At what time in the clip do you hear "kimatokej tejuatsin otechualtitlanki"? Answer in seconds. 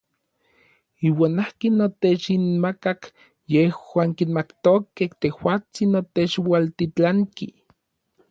4.17-7.47